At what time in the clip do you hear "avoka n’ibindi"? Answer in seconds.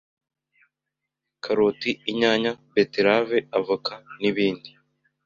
3.57-4.69